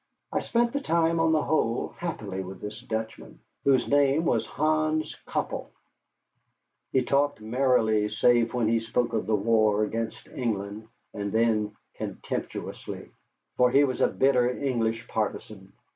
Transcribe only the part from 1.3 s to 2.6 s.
the whole happily with